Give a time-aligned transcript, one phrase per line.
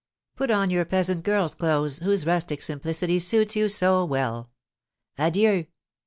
[0.35, 4.49] Put on your peasant girl's clothes, whose rustic simplicity suits you so well.
[5.19, 5.67] Adieu!